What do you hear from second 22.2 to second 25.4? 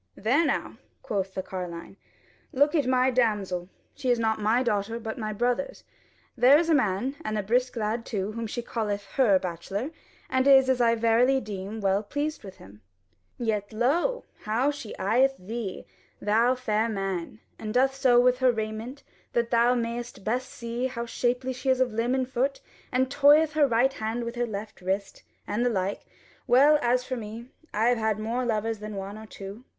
foot, and toyeth her right hand with her left wrist,